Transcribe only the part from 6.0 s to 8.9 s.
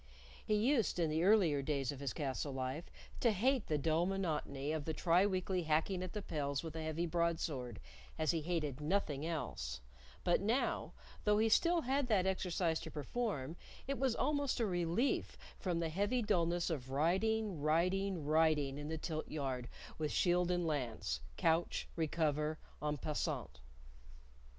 at the pels with a heavy broadsword as he hated